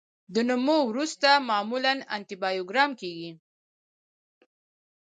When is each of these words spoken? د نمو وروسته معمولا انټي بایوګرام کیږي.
د 0.33 0.35
نمو 0.49 0.77
وروسته 0.89 1.29
معمولا 1.49 1.91
انټي 2.15 2.35
بایوګرام 2.41 2.91
کیږي. 3.01 3.31